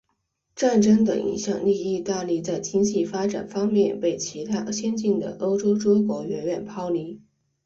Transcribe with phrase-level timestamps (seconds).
[0.55, 7.21] 战争的影响令意大利在经济发展方面被其他先进的欧洲诸国远远抛离。